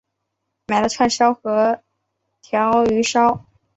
[0.65, 1.83] 买了串烧和
[2.41, 3.45] 鲷鱼烧